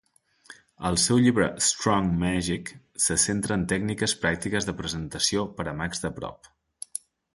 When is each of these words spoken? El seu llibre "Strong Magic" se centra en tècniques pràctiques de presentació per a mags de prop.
El 0.89 0.95
seu 1.01 1.19
llibre 1.25 1.49
"Strong 1.65 2.07
Magic" 2.23 2.71
se 3.07 3.17
centra 3.27 3.59
en 3.61 3.67
tècniques 3.75 4.19
pràctiques 4.25 4.69
de 4.71 4.77
presentació 4.81 5.45
per 5.61 5.71
a 5.75 5.77
mags 5.83 6.03
de 6.07 6.13
prop. 6.17 6.51